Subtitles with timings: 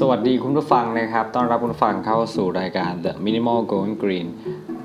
[0.00, 4.28] สวัสดีคุณผู้ฟังนะครับ ต้อนรับคุณผู้ฟังเข้าสู่รายการ The Minimal Going Green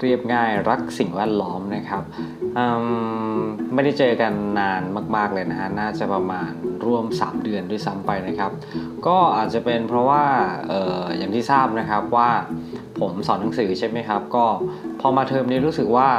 [0.02, 2.04] เรียบง่ายรักสิ่งแวดล้อมนะครับ
[3.74, 4.82] ไม่ได้เจอกันนาน
[5.16, 6.52] มาก ๆ เลยนะฮะ น่าจะประมาณ
[6.86, 8.52] ร่วม 3 เดือนด้วยซ้ำไปนะครับ
[9.08, 10.26] ก็อาจจะเป็นเพราะว่า
[10.72, 12.30] อออย่างที่ทราบนะครับว่า
[13.00, 14.46] ผมสอนหนังสือใช่ไหมครับ ก็
[15.02, 16.10] พอมาเทอมนี้รู้สึกว่า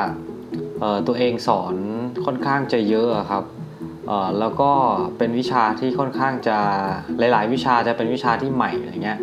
[1.06, 1.74] ตัวเองสอน
[2.24, 3.44] ค่อนข้างจะเยอะครับ
[4.38, 4.70] แล้วก็
[5.18, 6.58] เป็นวิชาที่ค่อนข้างจะ
[7.18, 9.18] หลาย ๆ วิชาจะเป็นวิชาที่ใหม่อะไรเงี้ย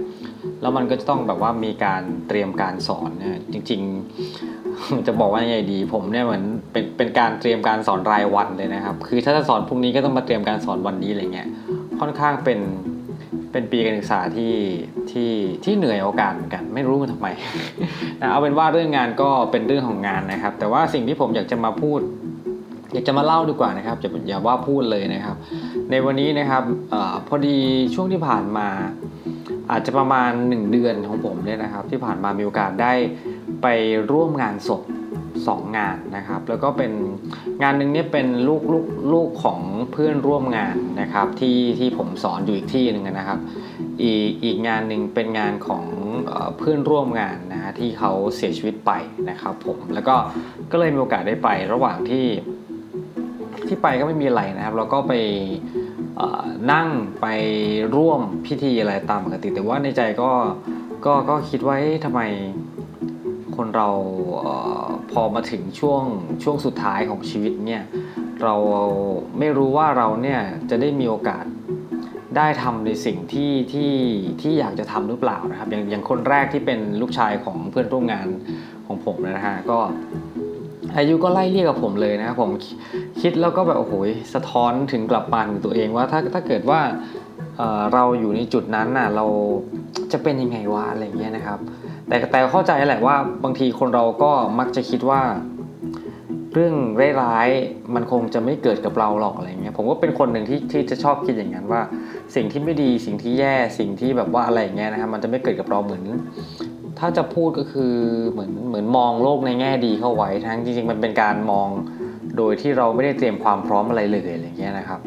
[0.62, 3.81] แล้วมันก็จะต้องแบบว่ามีการเตรียมการสอนเนี่ยจริง
[4.44, 11.48] ๆ จะบอกว่ายังไงดี ผมเนี่ยเหมือนเป็นเป็นการเตรียมการสอนรายวันเลยนะครับ คือถ้าจะสอนพรุ่งนี้ก็ต้องมาเตรียมการสอนวันนี้อะไรเงี้ย
[11.99, 12.59] ค่อนข้างเป็น
[13.52, 14.54] เป็นปีการศึกษาที่
[15.12, 15.32] ที่
[15.63, 17.27] ที่เหนื่อยโอกาสเหมือนกัน ไม่รู้มันทำไม
[18.21, 21.99] นะเอาเป็นว่าเรื่องงานก็เป็นเรื่องของงานนะครับ แต่ว่าสิ่งที่ผมอยากจะมาพูด
[22.93, 25.38] อยากจะมาเล่าดีกว่านะครับจะอย่าว่าพูดเลยนะครับ
[25.91, 26.95] ในวันนี้นะครับอ
[27.27, 27.57] พอดี
[27.93, 28.67] ช่วงที่ผ่านมา
[29.71, 32.93] อาจจะประมาณ 1 เดือนของผมเนี่ยนะครับ ที่ผ่านมามีโอกาสได้
[33.62, 33.68] ไป
[34.12, 34.81] ร่วมงานศพ
[35.29, 36.91] 2 งานนะครับ แล้วก็เป็น
[37.63, 43.40] งานหนึ่งเนี่ยเป็นลูกลูกลูกของเพื่อนร่วมงานนะครับที่ที่ผมสอนอยู่อีกที่หนึ่งนะครับ
[44.01, 45.85] อีกอีกงานหนึ่งเป็นงานของ
[46.57, 48.91] เพื่อนร่วมงานนะฮะที่เขาเสียชีวิตไป
[49.29, 50.15] นะครับผมแล้วก็
[50.71, 52.26] ก็เลยมีโอกาสได้ไประหว่างที่
[53.70, 55.13] ที่ไปก็ไม่มีอะไรนะครับ เราก็ไป
[56.71, 56.87] นั่ง
[57.21, 57.27] ไป
[57.95, 60.31] ร่วมพิธีอะไรตามปกติ แต่ว่าในใจก็
[61.05, 61.75] ก็ก็คิดว่า
[62.05, 62.21] ทำไม
[63.55, 63.90] คนเรา
[65.12, 66.03] พอมาถึงช่วง
[66.44, 67.84] ช่วงสุดท้ายของชีวิตเนี่ย
[68.44, 68.56] เรา
[69.40, 71.45] ไม่รู้ว่าเราเนี่ยจะได้มีโอกาส
[72.38, 73.94] ได้ทำในสิ่งที่ที่
[74.41, 78.28] ที่อยากจะทำหรือเปล่านะครับอย่างอย่างคนแรกที่เป็นลูกชายของเพื่อนร่วมงาน
[78.85, 79.79] ของผมนะฮะก็
[80.97, 82.51] อายุก็ไล่เรียกกับผมเลยนะครับผม
[83.22, 83.94] คิดแล้วก็แบบโอ้โห
[84.34, 86.81] สะท้อนถึงกลับมาถึงตัวเองว่าถ้าถ้าเกิดว่า
[87.57, 89.25] เเราอยู่ในจุดนั้นน่ะเรา
[90.12, 91.59] จะเป็นยังไงวะอะไรเงี้ยนะครับ
[92.07, 95.22] แต่แต่เข้าใจแหละว่าบางทีคนเราก็มักจะคิดว่า
[96.53, 96.75] เรื่อง
[97.22, 101.81] ร้ายๆมันคงจะไม่เกิดกับเราหรอกอะไรเงี้ยผมก็เป็นคนหนึ่งที่ที่จะชอบคิดอย่างนั้นว่า
[102.35, 106.03] สิ่งที่ไม่ดีสิ่งที่แย่สิ่งที่แบบว่าอะไรเงี้ยนะครับมันจะไม่เกิดกับเราเหมือน
[107.00, 107.96] ถ้าจะพูดก็คือ
[108.32, 111.70] เหมือนเหมือนมองโลกในแง่ดีเข้าไว้ทั้งจริงๆ มันเป็นการมอง
[112.38, 115.00] โดยที่เราไม่ได้เตรียมความพร้อมอะไรเลยอะไรเงี้ยนะครับ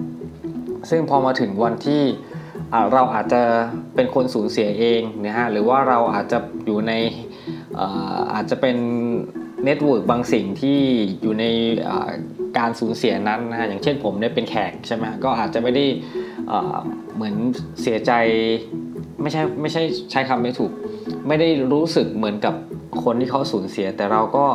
[0.90, 2.02] ซึ่งพอมาถึงวันที่
[2.92, 3.42] เราอาจจะ
[3.94, 6.92] เป็นคนสูญเสียเองนะฮะหรือว่าเราอาจจะอยู่ใน
[8.34, 8.76] อาจจะเป็น
[9.64, 10.78] network บางสิ่งที่
[11.22, 11.44] อยู่ใน
[12.58, 15.84] การสูญเสียนั้นนะฮะอย่างเช่นผมเนี่ยเป็นแขกใช่ไหมก็อาจจะไม่ได้
[17.14, 17.34] เหมือน
[17.82, 18.12] เสียใจ
[19.22, 20.72] ไม่ใช่ไม่ใช่ใช้คำไม่ถูก
[21.28, 22.54] ไม่ได้รู้สึกเหมือนกับ
[23.04, 24.46] คนที่เขาสูญเสีย แต่เราก็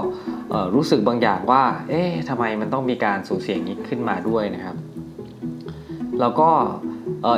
[0.75, 4.75] รู้สึกบางอย่างว่า เอ๊ะทำไมมันต้องมีการสูญเสียนี้ขึ้นมาด้วยนะครับ
[6.19, 6.50] แล้วก็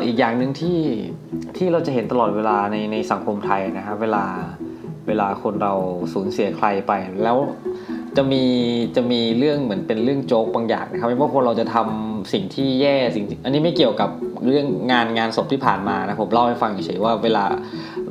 [0.05, 0.79] อีกอย่างหนึ่งที่
[1.57, 4.25] ที่เราจะเห็นตลอดเวลาในในสังคมไทยนะครับเวลา
[5.07, 5.73] เวลาคนเรา
[6.13, 6.91] สูญเสียใครไป
[7.23, 7.37] แล้ว
[8.17, 8.43] จะมี
[8.95, 14.09] จะมีเรื่องเหมือนเป็นเรื่องโจ๊กบางอย่างนะครับไม่ว่าคนเราจะทำสิ่งที่แย่สิ่งอันนี้ไม่เกี่ยวกับ
[14.47, 17.45] เรื่องงานงานศพที่ผ่านมานะผมเล่าให้ฟังเฉยว่าเวลา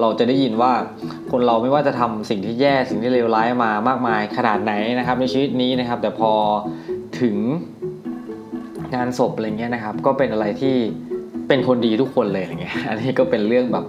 [0.00, 0.72] เราจะได้ยินว่า
[1.32, 6.32] คนเราไม่ว่าจะทำสิ่งที่แย่สิ่งที่เลวร้ายมามากมายขนาดไหนนะครับ ในชีวิตนี้นะครับ แต่พอ
[7.20, 7.36] ถึง
[8.94, 10.75] งานศพอะไรเงี้ยนะครับ ก็เป็นอะไรที่
[11.48, 13.84] เป็นคนดีทุกคนเลยอะไรเงี้ยอันนี้ก็เป็นเรื่องแบบ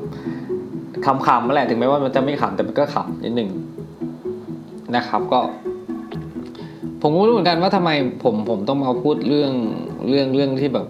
[1.06, 3.50] คำๆนั่นแหละถึงแม้ว่ามันจะไม่ขำแต่มันก็ขำนิดหนึ่ง
[4.96, 5.40] นะครับก็
[7.02, 7.90] ผมก็รู้เหมือนกันว่าทำไม
[8.24, 9.52] ผมผมต้องมาพูดเรื่อง
[10.10, 10.86] เรื่องเรื่องที่แบบ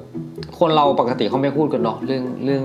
[0.60, 2.64] คนเราปกติเขาไม่พูดกันเนาะเรื่องเรื่อง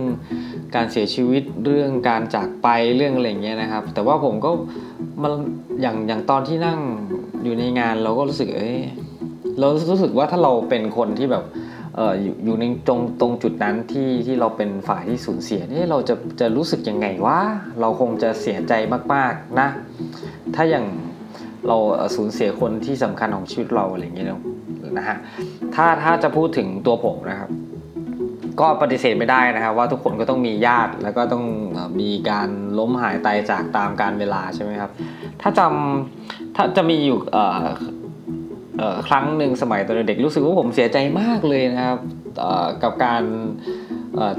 [0.75, 4.51] การเสียชีวิตเรื่องการจากไปเรื่องอะไรเงี้ยนะครับ แต่ว่าผมก็
[5.23, 5.33] มัน
[5.81, 6.79] อย่างอย่างตอนที่นั่ง
[7.45, 8.79] อยู่ในงานเราก็รู้สึกเอ้ย
[9.59, 11.45] เรารู้สึกว่าถ้าเราเป็นคนที่แบบ
[11.97, 17.39] เอออยู่อยู่ในตรงตรงจุดนั้นที่ที่เราเป็นฝ่ายที่สูญเสียนี่เราจะจะรู้สึกยังไงว่า
[17.81, 18.73] เราคงจะเสียใจ
[19.15, 19.69] มากๆนะ
[20.55, 20.85] ถ้าอย่าง
[21.69, 21.77] เรา
[22.17, 24.29] สูญเสียคนที่สำคัญของชีวิตเราอะไรอย่างเงี้ย
[24.99, 25.17] นะฮะ
[25.75, 27.51] ถ้าถ้าจะพูดถึงตัวผมนะครับ
[28.61, 31.45] ก็ปฏิเสธไม่ได้นะครับว่าทุกคนก็ต้องมีญาติแล้วก็ต้อง
[32.01, 32.49] มีการ
[32.79, 34.91] ล้มหายตายจากตามการเวลาใช่ไหมครับ
[35.43, 37.19] ถ้าจำถ้าจะมีอยู่
[39.09, 41.99] ครั้งหนึ่งสมัยตอนเด็กรู้สึกว่าผมเสียใจมากเลยนะครับ
[42.83, 43.23] กับการ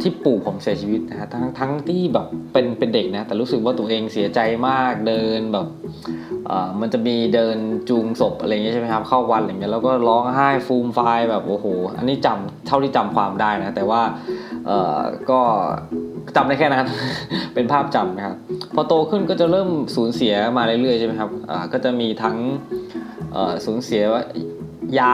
[0.02, 5.68] ที่ปู่ผมเสียชีวิตนะฮะทั้งทั้งที่แบบเป็นเป็นเด็กนะแต่รู้สึกว่าตัวเองเสียใจมากเดินแบบ
[6.82, 7.58] มันจะมีเดิน
[7.90, 11.00] จูงศพอะไรเงี้ยใช่ไหมครับ เข้าวันอะไรเงี้ยแล้วก็ร้องไห้ฟูมไฟ
[11.30, 11.66] แบบโอ้โห
[11.98, 14.02] อันนี้จำเท่าที่จำความได้นะ แต่ว่า
[15.30, 15.40] ก็
[16.36, 16.86] จำได้แค่นั้น
[17.54, 18.36] เป็นภาพจำนะครับ
[18.76, 21.30] พอโตขึ้นก็จะเริ่มสูญเสียมาเรื่อยๆใช่ไหมครับ
[21.74, 22.38] ก็จะมีทั้ง
[23.66, 24.04] สูญเสีย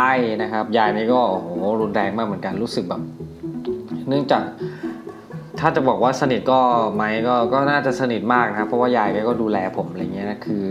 [0.03, 1.47] ายนะครับ ยายนี่ก็โอ้โห
[1.81, 3.01] รุนแรงมากเหมือนกันรู้สึกแบบ
[4.07, 4.43] เนื่องจาก
[5.59, 6.59] ถ้าจะบอกว่าสนิทก็
[6.95, 10.63] ไหมก็ก็น่าจะสนิทมากนะครับ เพราะว่ายายแกก็ดูแลผมอะไรเงี้ยนะคือ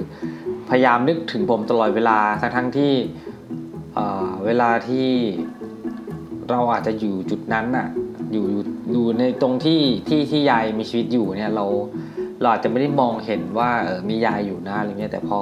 [0.70, 2.93] พยายามนึกถึงผมตลอดเวลาทั้งทั้งที่
[3.94, 5.08] เออเวลาที่
[6.50, 7.88] เราอาจจะอยู่จุดนั้นน่ะ
[8.32, 8.46] อยู่
[8.93, 11.64] อยู่ในตรงที่ที่ที่ยายมีชีวิตอยู่เนี่ยเรา
[12.40, 15.40] เราอาจจะไม่ได้มองเห็นว่าเออมียายอยู่นะอะไรเงี้ยแต่พอ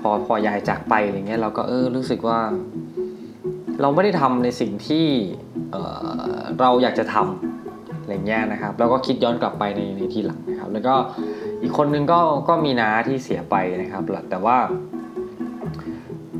[0.00, 2.38] พอพอยายจากไปอะไรเงี้ยเราก็เออรู้สึกว่า
[3.80, 5.06] เราไม่ได้ทำในสิ่งที่
[5.70, 5.76] เอ
[6.36, 10.94] อเราอยากจะทำอะไรเงี้ยนะครับ แล้วก็คิดย้อนกลับไปในในทีหลังนะครับ แล้วก็
[11.62, 14.56] อีกคนนึงก็ก็มีน้าที่เสียไปนะครับแต่ว่า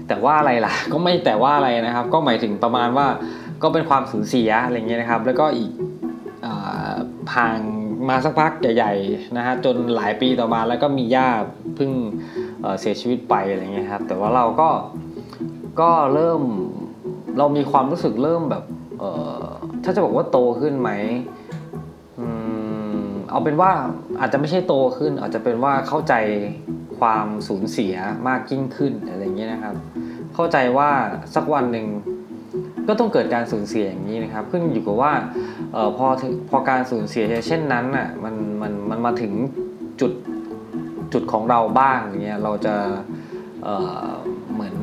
[0.08, 3.06] แต่ว่าอะไรล่ะ ก็ไม่แต่ว่าอะไรนะครับ ก็หมายถึงประมาณว่า
[3.62, 5.70] ก็เป็นความสูญเสียอะไรเงี้ยนะครับ แล้วก็อีก
[7.37, 7.61] ห่าง
[8.08, 11.90] มาสักพักใหญ่ๆนะฮะจนหลายปีต่อมาแล้วก็มีญาติเพิ่ง
[12.81, 14.70] เสียชีวิตไปอะไรเงี้ยครับ แต่ว่าเราก็
[15.81, 16.43] ก็เริ่ม
[17.38, 18.64] เรามีความรู้สึกเริ่มแบบ
[19.84, 20.90] ถ้าจะบอกว่าโตขึ้นไหม
[23.31, 23.73] เอาเป็นว่า
[24.21, 26.15] อาจจะไม่ใช่โตขึ้น อาจจะเป็นว่าเข้าใจ
[26.99, 27.94] ความสูญเสีย
[28.29, 29.75] มากยิ่งขึ้นอะไรอย่างเงี้ยนะครับ
[30.35, 30.91] เข้าใจว่า
[31.35, 31.87] สักวันหนึ่ง
[32.88, 35.12] ก็ต้องเกิดการสูญเสียอย่างนี้นะครับขึ้นอยู่กับว่า
[35.75, 36.06] ออพอ
[36.50, 39.32] พอการสูญเสียเช่นนั้นอะมันมันมันมาถึง
[40.00, 40.12] จุด
[41.12, 42.75] จุดของเราบ้างอย่างเงี้ยเราจะ
[43.62, 44.77] เเหมือน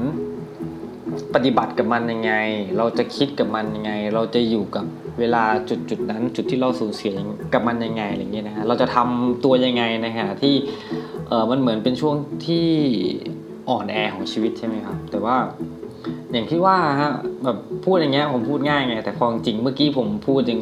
[1.34, 2.34] ปฏิบัติกับมันยังไง
[2.78, 4.86] เราจะคิดกับมันยังไง เราจะอยู่กับ
[5.19, 7.14] เวลาจุดจุดนั้นจุดที่เราสูญเสีย
[7.54, 10.56] กับมันยังไงอะไรเงี้ยนะฮะเราจะทำตัวยังไงในขณะที่
[11.28, 12.16] เออมันเหมือนเป็นช่วง
[12.48, 12.68] ที่
[13.69, 15.36] อ่อนแอของชีวิตใช่ไหมครับ แต่ว่า
[16.31, 17.12] อย่างที่ว่าฮะ
[17.44, 20.62] แบบพูดอย่างเงี้ยผมพูดง่ายไง แต่พอจริงเมื่อกี้ผมพูดยัง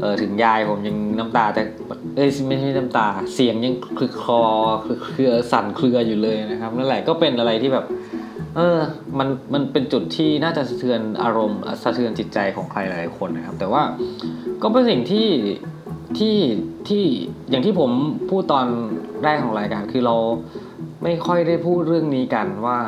[0.00, 1.62] เออถึงยายผมยังน้ำตาแต่
[2.16, 4.40] เอ้ยไม่ใช่น้ำตา เสียงยังคือคอ
[4.86, 7.84] คือเครือสั่นเครืออยู่เลยนะครับนั่นแหละก็เป็นอะไรที่แบบ
[8.56, 8.78] เออ
[9.18, 13.82] มัน มันเป็นจุดที่น่าจะสะเทือนอารมณ์ สะเทือนจิตใจของใครหลายคนนะครับ แต่ว่า
[14.62, 15.28] ก็เป็นสิ่งที่
[16.18, 16.36] ที่
[16.88, 17.04] ที่
[17.50, 17.90] อย่างที่ผม
[18.30, 18.66] พูดตอน
[19.22, 20.16] แรกของรายการ คือเรา
[21.02, 22.78] ไม่ค่อยได้พูดเรื่องนี้กันว่า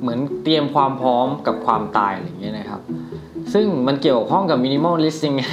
[0.00, 2.80] เหมือนเตรียมความพร้อมกับความตายอะไรอย่างเงี้ยนะครับ
[3.54, 5.46] ซึ่งมันเกี่ยวข้องกับ minimalist ยังไง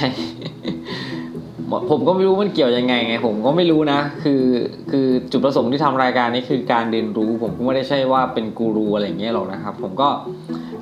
[1.90, 4.42] ผมก็ไม่รู้มันเกี่ยวยังไงไง ผมก็ไม่รู้นะ คือ
[4.90, 10.08] คือจุดประสงค์ที่ทำรายการนี้คือการเรียนรู้ ผมก็ไม่ได้ใช่ว่าเป็นกูรูอะไรอย่างเงี้ยหรอกนะครับ ผมก็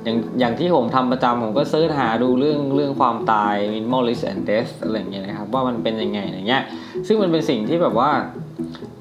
[0.03, 6.63] อย่างอย่างที่ผมทำประจำผมก็ search หาดูเรื่องเรื่องความตาย minimalist and death อะไรอย่างเงี้ยนะครับ ว่ามันเป็นยังไงอย่างเงี้ย
[7.07, 8.11] ซึ่งมันเป็นสิ่งที่แบบว่า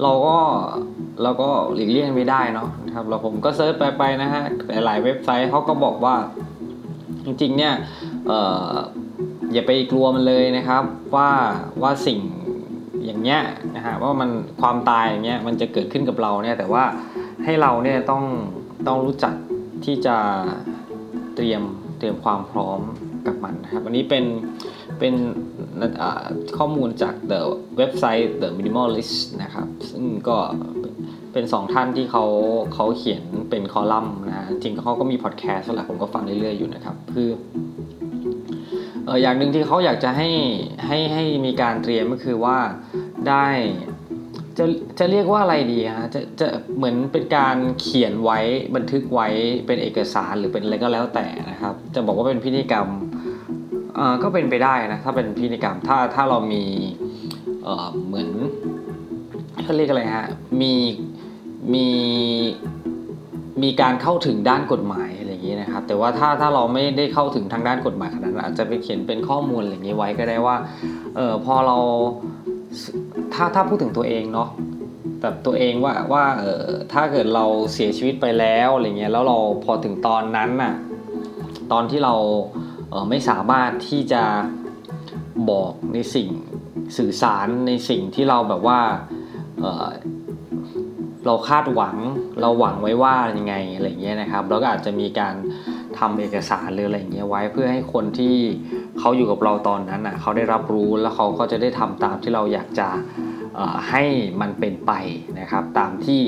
[0.02, 0.36] เราก็
[1.22, 4.44] เราก็หลีกเลี่ยงไม่ได้เนาะครับเราผมก็เซิร์ชไปไปนะฮะ
[4.84, 6.14] หลายเว็บไซต์เขาก็บอกว่า
[7.24, 7.74] จริงๆเนี่ย
[9.52, 10.82] อย่าไปกลัวมันเลยนะครับ
[11.14, 11.30] ว่า
[11.82, 12.20] ว่าสิ่ง
[13.04, 13.40] อย่างเงี้ย
[13.76, 14.30] นะฮะว่ามัน
[14.60, 16.84] ความตายอย่างเงี้ยมันจะเกิดขึ้นกับเราเนี่ยแต่ว่า
[17.44, 18.24] ให้เราเนี่ยต้อง
[18.86, 19.34] ต้องรู้จัก
[19.84, 20.16] ที่จะ
[21.34, 21.62] เตรียม
[21.98, 22.80] เตรียมความพร้อม
[23.26, 24.24] กับมันนะครับอันนี้เป็น
[24.98, 25.14] เป็น
[26.58, 27.40] ข้อมูลจาก the
[27.76, 30.38] เว็บไซต์ the minimalist นะครับ ซึ่งก็
[31.32, 32.24] เป็นสองท่านที่เขา
[32.74, 37.28] เขาเขียนเป็นคอลัมน์นะจริงเขาก็มีพอดแคสต์แหละผมก็ฟังเรื่อยๆอยู่นะครับ คือ
[39.10, 40.28] อออย่างหนึ่งที่เขาอยากจะให้
[40.86, 42.58] ให้ให้มีการเตรียมก็คือว่า
[43.28, 43.46] ได้
[44.58, 44.64] จะ
[44.98, 46.46] จะเรียกว่าอะไรดีฮะจะจะ
[46.76, 48.38] เหมือนเป็นการเขียนไว้
[48.76, 49.28] บันทึกไว้
[49.66, 52.88] เป็นเอกสารหรือเป็นอะไรก็แล้วแต่นะครับ จะบอกว่าเป็นพิธีกรรม
[53.98, 56.64] อ่าก็เป็นไปได้นะถ้าเป็นพิธีกรรมถ้าถ้าเรามี
[57.64, 58.28] เอ่อเหมือน
[59.64, 60.28] เขาเรียกอะไรฮะ
[60.60, 60.74] มี
[61.74, 61.88] มี
[63.62, 70.56] มีการเข้าถึงด้านกฎหมายอะไร นี้นะครับแต่ว่าถ้าถ้าเราไม่ได้เข้าถึงทางด้านกฎหมายขนาดนั้นอาจจะไปเขียนเป็นข้อมูลอะไรอย่างนี้ไว้ก็ได้ว่า
[71.16, 71.78] เออพอเรา
[73.34, 74.48] ถ้าถ้าพูดถึงตัวเองเนาะ
[75.20, 80.74] แบบตัวเองว่าว่าเออถ้าเกิดเราเสียชีวิตไปแล้วอะไรเงี้ยแล้วเราพอถึงตอนนั้นน่ะ
[81.72, 82.14] ตอนที่เรา
[82.90, 84.22] เออไม่สามารถที่จะ
[85.50, 86.28] บอกในสิ่ง
[86.98, 88.80] สื่อสารในสิ่งที่เราแบบว่า
[89.60, 89.86] เออ
[91.26, 91.96] เราคาดหวัง
[92.40, 95.34] เราหวังไว้ว่ายังไงอะไรเงี้ยนะครับแล้วก็อาจจะมีการ
[95.98, 98.36] ทำเอกสารหรืออะไรเงี้ยไว้เพื่อให้คนที่
[98.98, 102.88] เขาอยู่กับเราตอนนั้นอะเขาได้รับรู้แล้วเขาก็จะได้ทำตามที่เราอยากจะ
[103.90, 104.04] ให้
[104.40, 104.92] มันเป็นไป
[105.40, 106.22] นะครับ ตามที่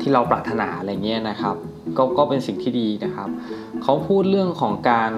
[0.00, 1.56] ที่เราปรารถนาอะไรเงี้ยนะครับ
[1.96, 3.28] ก็ก็เป็นสิ่งที่ดีนะครับ
[3.82, 5.12] เขาพูดเรื่องของการ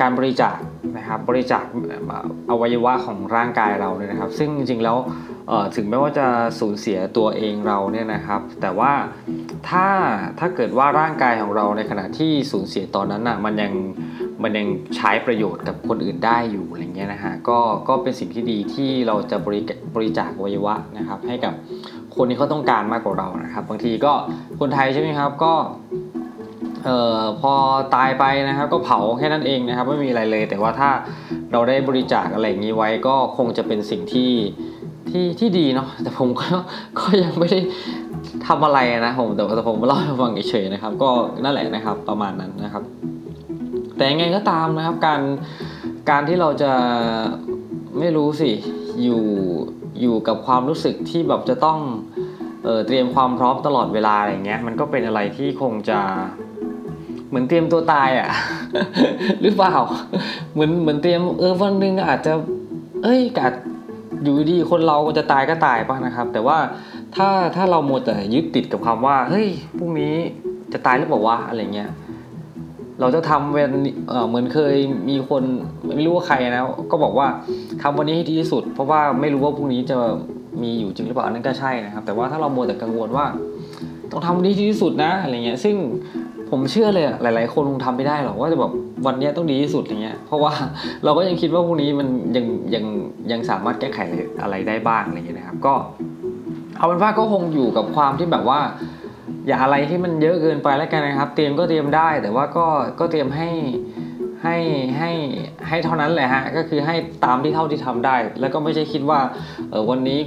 [0.00, 0.56] การบริจาค
[0.96, 1.64] นะครับบริจาค
[2.50, 4.96] อวัยวะของร่างกายเราเนี่ยนะครับ ซึ่งจริงๆแล้ว
[5.76, 6.26] ถึงแม้ว่าจะ
[6.60, 8.92] สูญเสียตัวเองเราเนี่ยนะครับ แต่ว่า
[9.68, 9.86] ถ้า
[10.38, 13.72] ถ้าเกิดว่าร่างกายของเราในขณะที่สูญเสียตอนนั้นอะมันยัง
[14.42, 14.66] มันยัง
[14.96, 19.60] ใช้ประโยชน์กับคนอื่นได้อยู่อะไรเงี้ยนะฮะก็ก็เป็นสิ่งที่ดีที่เราจะบริ
[19.94, 21.54] บริจาคอวัยวะนะครับ ให้กับ
[22.16, 24.12] คนที่เขาต้องการมากกว่าเรานะครับ บางทีก็
[24.60, 25.52] คนไทยใช่ไหมครับก็
[26.84, 27.52] เอ่อพอ
[27.94, 30.90] ตายไปนะครับก็เผาแค่นั้นเองนะครับไม่มีอะไรเลย แต่ว่าถ้า
[31.52, 34.32] เราได้บริจาคอะไรอย่างนี้ไว้ก็คงจะเป็นสิ่งที่
[35.10, 36.48] ที่ที่ดีเนาะแต่ผมก็
[36.98, 37.60] ก็ยังไม่ได้
[38.46, 41.10] ทำอะไรนะผมแต่แต่ผมเล่าให้ฟังเฉยๆนะครับ ก็
[41.44, 42.82] นั่นแหละนะครับประมาณนั้นนะครับ
[43.96, 45.20] แต่ยังไงก็ตามนะครับการ
[46.10, 46.72] การที่เราจะ
[47.98, 48.50] ไม่รู้สิ
[49.02, 49.24] อยู่
[50.00, 51.78] อยู่กับความรู้สึกที่แบบจะต้อง
[52.64, 56.00] เออเตรียมความพร้อมตลอดเวลาอะไรเงี้ยมันก็เป็นอะไรที่คงจะ
[57.28, 58.28] เหมือนเตรียมตัวตายอะ่ะ
[59.42, 59.74] หรือเปล่า
[60.52, 62.32] เหมือนเหมือนเตรียมเออวันหนึ่งอาจจะ
[63.04, 63.52] เอ้ยกาด
[64.22, 66.58] อยู่ดีคนเราจะตายก็ตายป่ะนะครับ แต่ว่า
[67.16, 70.14] ถ้าถ้าเราโมแต่ยึดติดกับคำว่าเฮ้ยพรุ่งนี้
[70.72, 71.90] จะตายหรือเปล่าวะอะไรเงี้ย
[73.00, 73.70] เราจะทำเป็น
[74.28, 74.74] เหมือนเคย
[75.08, 75.42] มีคน
[75.96, 77.26] ไม่รู้ว่าใครนะก็บอกว่า
[77.82, 79.98] ทำวันนี้ให้ดีที่สุด เพราะว่าไม่รู้ว่าพรุ่งนี้จะ
[80.62, 83.26] มีอยู่จริงหรือเปล่านนั้นก็ใช่นะครับ แต่ว่าถ้าเราโมแต่กังวลว่า
[84.10, 85.76] ต้องทำวันนี้ที่สุดนะอะไรเงี้ยซึ่ง
[86.50, 88.72] ผมเชื่อเลยหลาย ๆ คนคงทำไม่ได้หรอกว่าจะแบบ
[89.06, 90.52] วันนี้ต้องดีที่สุดอย่างเงี้ยเพราะว่า
[91.04, 92.84] เราก็ยังคิดว่าพรุ่งนี้มันยังยัง
[93.32, 93.98] ยังสามารถแก้ไข
[94.42, 95.74] อะไรได้บ้างอะไรเงี้ยนะครับ ก็
[96.78, 98.60] เอาเป็นว่าก็คงอยู่กับความที่แบบว่า
[99.46, 102.66] อย่าอะไรที่มันเยอะเกินไปแล้วกันนะครับ เตรียมก็เตรียมได้ แต่ว่าก็
[103.00, 103.50] ก็เตรียมให้
[104.44, 104.56] ให้
[104.98, 105.10] ให้
[105.68, 109.20] ให้เท่านั้นแหละฮะก็คือให้ตามที่เท่าที่ทำได้ แล้วก็ไม่ใช่คิดว่า
[109.70, 110.18] เออวันนี้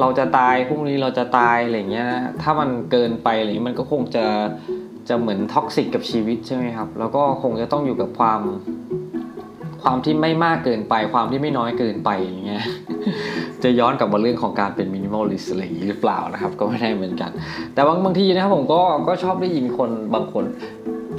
[0.00, 4.24] เราจะตายพรุ่งนี้เราจะตายอะไรเงี้ยนะถ้ามันเกินไปอะไรนี้มันก็คงจะ
[5.08, 8.40] จะเหมือนท็อกซิกกับชีวิตใช่ไหมครับ แล้วก็คงจะต้องอยู่กับความ
[9.82, 12.62] ความที่ไม่มากเกินไป ความที่ไม่น้อยเกินไปอย่างเงี้ย
[13.62, 17.30] จะย้อนกลับมาเรื่องของการเป็นมินิมอลลิสอะไรอย่างนี้หรือเปล่านะครับ ก็ไม่ได้เหมือนกัน
[17.74, 20.44] แต่บางบางทีนะครับผมก็ก็ชอบได้ยินคนบางคน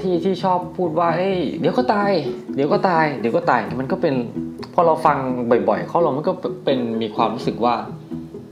[0.01, 2.11] ที่ที่ชอบพูดว่าเฮ้ยเดี๋ยวก็ตาย
[2.55, 4.13] เดี๋ยวก็ตาย เดี๋ยวก็ตายมันก็เป็น
[4.73, 5.17] พอเราฟัง
[5.69, 6.33] บ่อยๆเขาเรามันก็
[6.65, 7.75] เป็นมีความรู้สึกว่า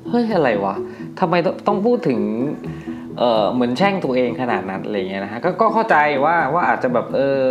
[0.09, 0.75] เฮ้ยอะไรวะ
[1.19, 1.35] ทำไม
[1.67, 2.19] ต้องพูดถึง
[3.19, 7.41] เออเหมือนแช่งตัวเองขนาดนั้นอะไรเงี้ยนะฮะก็เข้าใจว่าว่าอาจจะแบบเออ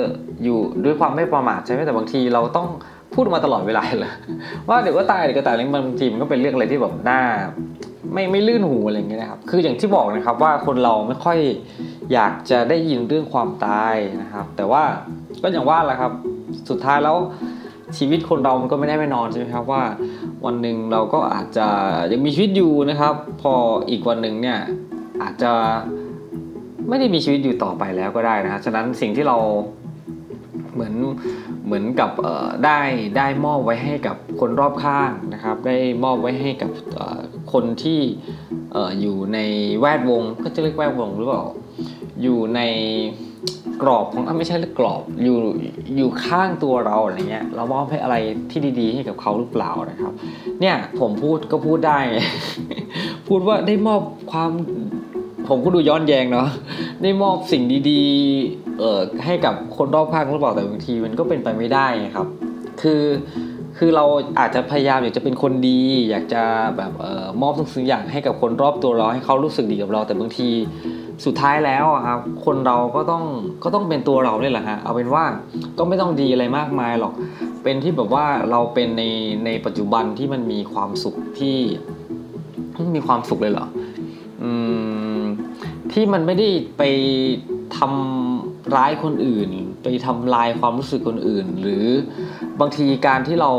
[0.45, 2.67] อยู่ด้วยความไม่ประมาทใช่ไหมแต่บางทีเราต้อง
[3.15, 4.13] พูดมาตลอดเวลาเลย
[4.69, 7.21] ว่าเดี๋ยวก็ตายเดี๋ยวก็ตายแล้วบางทีมันก็เป็นเรื่องอะไรที่แบบน่า
[8.13, 11.39] ไม่ไม่ลื่นหูอะไรเงี้ยนะครับ คืออย่างที่บอกนะครับว่าคนเราไม่ค่อย
[12.13, 14.83] อยากจะได้ยินเรื่องความตายนะครับ แต่ว่า
[15.43, 16.13] ก็อย่างว่าแหละครับ
[16.71, 17.17] สุดท้ายแล้ว
[17.99, 19.83] ชีวิตคนเรามันก็ไม่ได้ไม่นอนใช่ไหมครับว่า
[20.45, 21.67] วันหนึ่งเราก็อาจจะ
[22.13, 23.53] ยังมีชีวิตอยู่นะครับ พอ
[23.91, 24.59] อีกวันหนึ่งเนี่ย
[25.23, 25.53] อาจจะ
[26.89, 29.37] ไม่ได้มีชีวิตอยู่ต่อไปแล้วก็ได้นะฉะนั้นสิ่งที่เรา
[30.75, 30.95] เหมือน
[31.67, 32.11] เหมือนกับ
[32.65, 32.79] ได้
[33.17, 36.71] ได้มอบไว้ให้กับคนรอบข้างนะครับ ได้มอบไว้ให้กับ
[37.53, 38.01] คนที่
[39.01, 39.39] อยู่ใน
[39.81, 41.45] แวดวงก็จะเรียกแวดวงหรือเปล่า
[42.23, 42.61] อยู่ใน
[43.83, 45.37] กรอบของไม่ใช่กรอบอยู่
[45.97, 48.17] อยู่ข้างตัวเราอะไรเงี้ยเรามอบให้อะไร
[48.51, 50.13] ที่ดีๆ ให้กับเขาหรือเปล่านะครับ
[50.61, 51.99] เนี่ยผมพูดก็พูดได้
[53.29, 54.01] พูดว่าได้มอบ
[54.33, 54.51] ความ
[55.51, 56.49] ผมก็ดูย้อนแยงเนาะ
[57.03, 62.27] ได้มอบสิ่งดีๆเอ่อให้กับคนรอบข้างหรือเปล่าแต่บางทีมันก็เป็นไปไม่ได้ครับ
[62.81, 63.03] คือ
[63.79, 64.05] คือเรา
[64.39, 65.81] อาจจะพยายามอยากจะเป็นคนดี
[66.11, 66.43] อยากจะ
[66.77, 70.49] แบบเอ่อมอบทุกสิ่งอย่างให้กับคนรอบตัวเราให้เขารู้สึกดีกับเรา แต่บางที
[71.25, 73.25] สุดท้ายแล้วครับคนเราก็ต้อง
[73.65, 75.25] ก็ต้องเป็นตัวเราเนี่ยแหละฮะเอาเป็นว่า
[75.79, 77.13] ก็ไม่ต้องดีอะไรมากมายหรอก
[77.63, 79.05] เป็นที่แบบว่าเราเป็นใน
[79.45, 81.59] ในปัจจุบันที่มันมีความสุขที่
[82.97, 83.67] มีความสุขเลยเหรอ
[84.43, 84.53] อื
[84.99, 85.00] ม
[85.93, 86.83] ที่มันไม่ได้ไป
[87.79, 89.51] ทำร้ายคนอื่น
[89.83, 91.85] ไปทำลายความรู้สึกคนอื่น หรือ
[92.61, 93.51] บางทีการที่เรา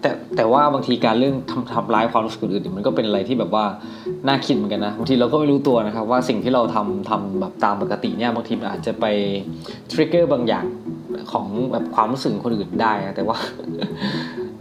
[0.00, 3.64] แต่แต่ว่าบางทีการเรื่องทำทำร้ายความรู้สึกคนอื่นมันก็เป็นอะไรที่แบบว่า
[4.26, 9.04] น่าคิดเหมือนกันนะบางทีเราก็ไม่รู้ตัวนะครับ ว่าสิ่งที่เราทำทำแบบตามปกติเนี่ยบางทีมันอาจจะไป
[9.92, 10.64] ทริกเกอร์บางอย่าง
[11.32, 13.36] ของแบบความรู้สึกคนอื่นได้นะแต่ว่า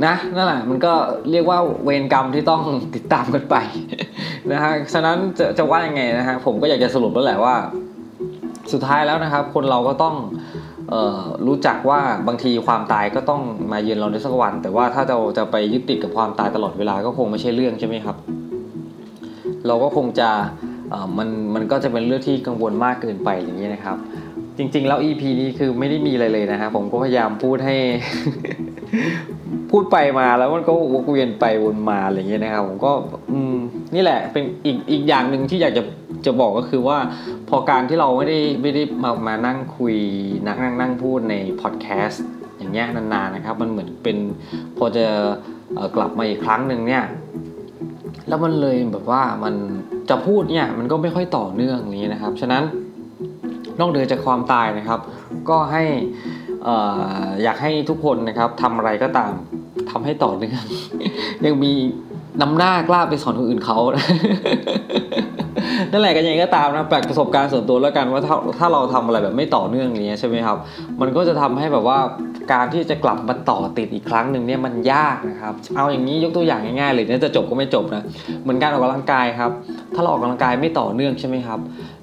[0.05, 0.93] นะนั่นแหละมันก็
[1.31, 2.61] เรียกว่าเวรกรรมที่ต้อง
[2.95, 3.55] ติดตามกันไป
[4.51, 7.55] นะฮะฉะนั้นจะจะว่ายังไงนะฮะผมก็อยากจะสรุปแล้วแหละว่า
[8.73, 10.15] สุดท้ายแล้วนะครับ คนเราก็ต้อง
[10.93, 18.15] ออรู้จักว่าบางทีความตายก็ต้องมาเยือนเราในสักวัน แต่ว่าถ้าเราจะไปยึดติดกับความตายตลอดเวลาก็คงไม่ใช่เรื่องใช่ไหมครับ
[19.67, 20.29] เราก็คงจะ
[21.17, 23.97] มันมันก็จะเป็นเรื่องที่กังวลมากเกินไปอย่างนี้นะครับ
[24.57, 27.75] จริง ๆ แล้ว EP นี้คือไม่ได้มีอะไรเลยนะครับผมก็พยายามพูดให้
[29.71, 32.91] พูดไปมาแล้วมันก็วกเวียนไปวนมาอะไรเงี้ยนะครับ ผมก็
[33.31, 33.57] อืม
[33.95, 35.83] นี่แหละเป็นอีกอีกอย่างหนึ่งที่อยากจะ
[36.25, 36.97] จะบอกก็คือว่า
[37.49, 39.95] พอการที่เราไม่ได้ไม่ได้มามานั่งคุย
[40.45, 42.23] นั่งนั่งนั่งพูดในพอดแคสต์
[42.57, 44.17] อย่างเงี้ยนานๆนะครับ มันเหมือนเป็น
[44.77, 45.05] พอจะ
[45.95, 47.03] กลับมาอีกครั้งหนึ่งเนี่ย
[48.27, 49.53] แล้วมันเลยแบบว่ามัน
[50.09, 52.63] จะพูดเนี่ยมันก็ไม่ค่อยต่อเนื่องนี้นะครับ ฉะนั้น
[53.79, 54.99] นอกเหนือจากความตายนะครับ
[55.49, 55.83] ก็ให้
[57.43, 59.33] อยากให้ทุกคนนะครับทำอะไรก็ตาม
[59.91, 60.63] ทำให้ต่อเนื่อง
[61.45, 61.73] ยังมี
[62.41, 63.77] นำหน้ากล้าไปสอนคนอื่นเขา
[65.91, 70.57] นั่นแหละก็ยังไงก็ตามนะจากประสบการณ์ส่วนตัวแล้วกันว่าถ้าถ้าเราทำอะไรแบบไม่ต่อเนื่องอย่างเงี้ยใช่ไหมครับ
[71.01, 71.99] มันก็จะทำให้แบบว่า
[72.53, 78.03] การที่จะกลับมาต่อติดอีกครั้งหนึ่งเนี่ยมันยากนะครับ เอาอย่างนี้ยกตัวอย่างง่ายๆเลยเนี่ยจะจบก็ไม่จบนะ
[78.43, 79.51] เหมือนการออกกำลังกายครับ
[79.95, 81.59] ถ้าเราออกกำลังกายไม่ต่อเนื่องใช่ไหมครับ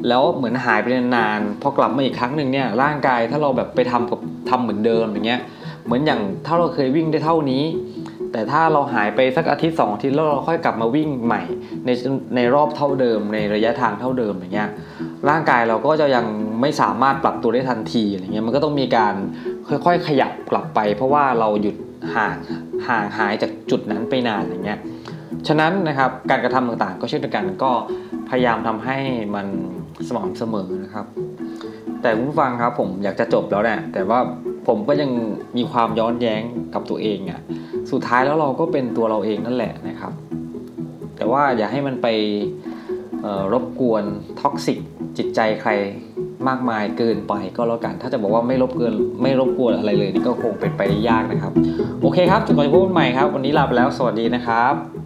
[0.09, 5.41] แล้วเหมือนหายไปนานๆพอกลับมาอีกครั้งหนึ่งเนี่ยร่างกายถ้าเราแบบไปทำกับทำเหมือนเดิมอย่างเงี้ย
[5.87, 7.63] เหมือนอย่างถ้าเราเคยวิ่งได้เท่านี้
[8.35, 11.43] แต่ถ้าเราหายไปสักอาทิตย์สองอาทิตย์แล้วเราค่อยกลับมาวิ่งใหม่
[11.87, 11.91] ใน
[12.37, 14.71] ในรอบเท่าเดิม ในระยะทางเท่าเดิมอย่างเงี้ย
[15.29, 16.27] ร่างกายเราก็จะยัง
[16.61, 19.15] ไม่สามารถปรับตัวได้ทันทีอะไรเงี้ยมันก็ต้องมีการ
[19.69, 21.77] ค่อยๆ ขยับกลับไป เพราะว่าเราหยุด
[22.15, 22.37] ห่าง
[22.89, 24.79] ห่างหายจากจุดนั้นไปนานอย่างเงี้ย
[25.49, 27.73] ฉะนั้นนะครับการกระทำต่างๆ ก็เช่นเดียวกันก็
[28.29, 28.99] พยายามทำให้
[29.35, 29.47] มัน
[30.09, 31.07] สม่ำเสมอนะครับ
[32.01, 34.21] แต่คุณผู้ฟังครับผมอยากจะจบแล้วเนี่ยแต่ว่า
[34.67, 35.11] ผมก็ยัง
[35.57, 36.43] มีความย้อนแย้ง
[36.75, 37.41] กับตัวเองอะ่ะ
[37.91, 40.13] สุดท้ายแล้วเราก็เป็นตัวเราเองนั่นแหละนะครับ
[41.17, 42.09] แต่ว่าอย่าให้มันไป
[43.53, 44.05] รบกวน
[44.41, 44.79] toxic
[45.17, 45.71] จิตใจใคร
[46.49, 51.53] มากมายเกินไปก็แล้วกัน ถ้าจะบอกว่าไม่รบกวนไม่รบกวนอะไรเลยนี่ก็คงเป็นไปได้ยากนะครับ
[52.01, 55.04] โอเคครับจนกว่าจะพบกันใหม่ครับ วันนี้ลาไปแล้ว สวัสดีนะครับ